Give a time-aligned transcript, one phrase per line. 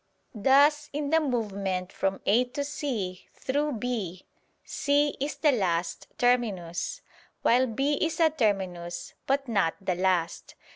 [0.33, 4.25] Thus in the movement from A to C through B,
[4.65, 7.03] C is the last terminus,
[7.43, 10.55] while B is a terminus, but not the last.